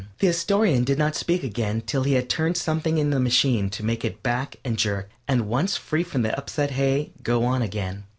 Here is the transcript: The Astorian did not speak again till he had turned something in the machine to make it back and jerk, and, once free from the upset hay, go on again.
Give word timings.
The 0.17 0.29
Astorian 0.29 0.83
did 0.83 0.97
not 0.97 1.13
speak 1.15 1.43
again 1.43 1.81
till 1.85 2.01
he 2.05 2.13
had 2.13 2.27
turned 2.27 2.57
something 2.57 2.97
in 2.97 3.11
the 3.11 3.19
machine 3.19 3.69
to 3.69 3.85
make 3.85 4.03
it 4.03 4.23
back 4.23 4.55
and 4.65 4.75
jerk, 4.75 5.11
and, 5.27 5.47
once 5.47 5.77
free 5.77 6.01
from 6.01 6.23
the 6.23 6.35
upset 6.35 6.71
hay, 6.71 7.11
go 7.21 7.45
on 7.45 7.61
again. 7.61 8.05